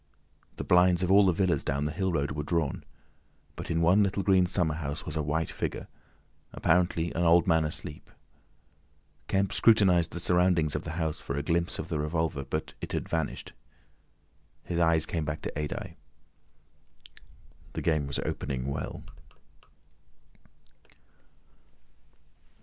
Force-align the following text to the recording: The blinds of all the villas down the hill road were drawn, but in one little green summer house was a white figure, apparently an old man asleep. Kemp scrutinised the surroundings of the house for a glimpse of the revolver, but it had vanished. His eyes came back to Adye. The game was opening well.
The 0.55 0.63
blinds 0.63 1.03
of 1.03 1.11
all 1.11 1.27
the 1.27 1.31
villas 1.31 1.63
down 1.63 1.85
the 1.85 1.91
hill 1.91 2.11
road 2.11 2.31
were 2.31 2.41
drawn, 2.41 2.83
but 3.55 3.69
in 3.69 3.81
one 3.83 4.01
little 4.01 4.23
green 4.23 4.47
summer 4.47 4.73
house 4.73 5.05
was 5.05 5.15
a 5.15 5.21
white 5.21 5.51
figure, 5.51 5.87
apparently 6.53 7.13
an 7.13 7.21
old 7.21 7.45
man 7.45 7.65
asleep. 7.65 8.09
Kemp 9.27 9.53
scrutinised 9.53 10.09
the 10.11 10.19
surroundings 10.19 10.73
of 10.73 10.85
the 10.85 10.93
house 10.93 11.19
for 11.21 11.37
a 11.37 11.43
glimpse 11.43 11.77
of 11.77 11.89
the 11.89 11.99
revolver, 11.99 12.43
but 12.43 12.73
it 12.81 12.93
had 12.93 13.07
vanished. 13.07 13.53
His 14.63 14.79
eyes 14.79 15.05
came 15.05 15.23
back 15.23 15.43
to 15.43 15.51
Adye. 15.55 15.97
The 17.73 17.83
game 17.83 18.07
was 18.07 18.17
opening 18.25 18.65
well. 18.71 19.03